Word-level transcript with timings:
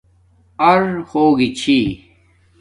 اَرہوگی 0.69 1.49
چھئ 1.59 1.83